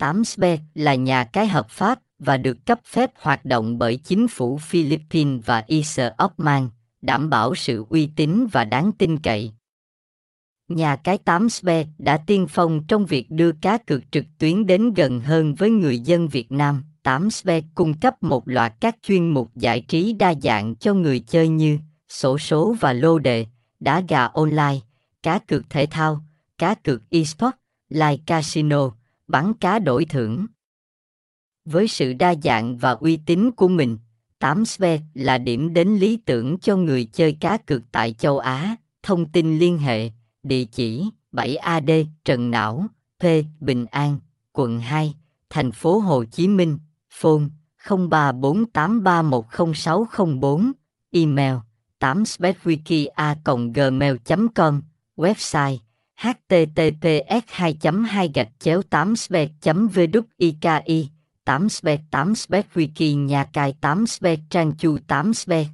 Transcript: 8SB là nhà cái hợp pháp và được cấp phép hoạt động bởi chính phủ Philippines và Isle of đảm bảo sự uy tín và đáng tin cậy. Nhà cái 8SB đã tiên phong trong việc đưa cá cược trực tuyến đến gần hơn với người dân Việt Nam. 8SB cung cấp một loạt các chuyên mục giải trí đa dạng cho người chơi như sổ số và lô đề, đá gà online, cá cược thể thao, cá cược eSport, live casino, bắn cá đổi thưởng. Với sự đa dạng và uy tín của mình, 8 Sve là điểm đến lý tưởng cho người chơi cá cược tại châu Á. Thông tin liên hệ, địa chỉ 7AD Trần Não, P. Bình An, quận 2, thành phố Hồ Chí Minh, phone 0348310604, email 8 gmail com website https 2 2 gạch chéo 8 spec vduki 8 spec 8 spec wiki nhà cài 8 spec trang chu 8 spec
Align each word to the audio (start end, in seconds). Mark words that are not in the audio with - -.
8SB 0.00 0.58
là 0.74 0.94
nhà 0.94 1.24
cái 1.24 1.46
hợp 1.46 1.70
pháp 1.70 2.00
và 2.18 2.36
được 2.36 2.66
cấp 2.66 2.80
phép 2.84 3.10
hoạt 3.16 3.44
động 3.44 3.78
bởi 3.78 3.96
chính 3.96 4.28
phủ 4.28 4.58
Philippines 4.58 5.44
và 5.46 5.64
Isle 5.66 6.14
of 6.18 6.68
đảm 7.02 7.30
bảo 7.30 7.54
sự 7.54 7.84
uy 7.88 8.08
tín 8.16 8.46
và 8.52 8.64
đáng 8.64 8.92
tin 8.92 9.18
cậy. 9.18 9.52
Nhà 10.68 10.96
cái 10.96 11.18
8SB 11.24 11.84
đã 11.98 12.16
tiên 12.16 12.46
phong 12.48 12.84
trong 12.88 13.06
việc 13.06 13.30
đưa 13.30 13.52
cá 13.52 13.78
cược 13.78 14.12
trực 14.12 14.24
tuyến 14.38 14.66
đến 14.66 14.94
gần 14.94 15.20
hơn 15.20 15.54
với 15.54 15.70
người 15.70 15.98
dân 15.98 16.28
Việt 16.28 16.52
Nam. 16.52 16.84
8SB 17.04 17.62
cung 17.74 17.94
cấp 17.94 18.22
một 18.22 18.48
loạt 18.48 18.72
các 18.80 18.96
chuyên 19.02 19.30
mục 19.30 19.50
giải 19.56 19.80
trí 19.80 20.12
đa 20.12 20.34
dạng 20.42 20.74
cho 20.76 20.94
người 20.94 21.20
chơi 21.20 21.48
như 21.48 21.78
sổ 22.08 22.38
số 22.38 22.76
và 22.80 22.92
lô 22.92 23.18
đề, 23.18 23.46
đá 23.80 24.02
gà 24.08 24.24
online, 24.24 24.78
cá 25.22 25.38
cược 25.38 25.70
thể 25.70 25.86
thao, 25.86 26.20
cá 26.58 26.74
cược 26.74 27.02
eSport, 27.10 27.54
live 27.88 28.18
casino, 28.26 28.90
bắn 29.30 29.54
cá 29.54 29.78
đổi 29.78 30.04
thưởng. 30.04 30.46
Với 31.64 31.88
sự 31.88 32.12
đa 32.12 32.34
dạng 32.42 32.76
và 32.76 32.90
uy 32.90 33.18
tín 33.26 33.50
của 33.50 33.68
mình, 33.68 33.98
8 34.38 34.64
Sve 34.64 35.00
là 35.14 35.38
điểm 35.38 35.74
đến 35.74 35.88
lý 35.88 36.16
tưởng 36.16 36.58
cho 36.58 36.76
người 36.76 37.04
chơi 37.04 37.36
cá 37.40 37.56
cược 37.56 37.82
tại 37.92 38.12
châu 38.12 38.38
Á. 38.38 38.76
Thông 39.02 39.28
tin 39.28 39.58
liên 39.58 39.78
hệ, 39.78 40.10
địa 40.42 40.64
chỉ 40.64 41.10
7AD 41.32 42.06
Trần 42.24 42.50
Não, 42.50 42.86
P. 43.20 43.24
Bình 43.60 43.86
An, 43.86 44.18
quận 44.52 44.80
2, 44.80 45.14
thành 45.50 45.72
phố 45.72 45.98
Hồ 45.98 46.24
Chí 46.24 46.48
Minh, 46.48 46.78
phone 47.10 47.44
0348310604, 47.84 50.72
email 51.10 51.54
8 51.98 52.24
gmail 53.74 54.16
com 54.54 54.82
website 55.16 55.76
https 56.20 57.42
2 57.58 57.72
2 57.82 58.28
gạch 58.34 58.48
chéo 58.58 58.82
8 58.90 59.16
spec 59.16 59.48
vduki 59.88 60.54
8 61.44 61.68
spec 61.68 62.00
8 62.10 62.34
spec 62.34 62.66
wiki 62.74 63.16
nhà 63.26 63.44
cài 63.52 63.74
8 63.80 64.06
spec 64.06 64.38
trang 64.50 64.72
chu 64.76 64.98
8 65.08 65.34
spec 65.34 65.66